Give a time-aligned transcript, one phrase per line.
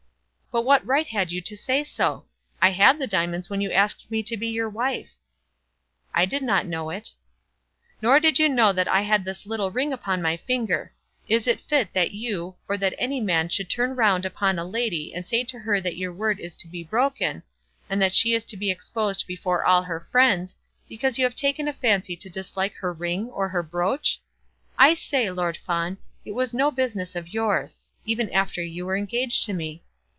[0.53, 2.25] "But what right had you to say so?
[2.61, 5.13] I had the diamonds when you asked me to be your wife."
[6.13, 7.13] "I did not know it."
[8.01, 10.91] "Nor did you know that I had this little ring upon my finger.
[11.29, 15.13] Is it fit that you, or that any man should turn round upon a lady
[15.15, 17.43] and say to her that your word is to be broken,
[17.89, 20.57] and that she is to be exposed before all her friends,
[20.89, 24.19] because you have taken a fancy to dislike her ring or her brooch?
[24.77, 29.45] I say, Lord Fawn, it was no business of yours, even after you were engaged
[29.45, 29.85] to me.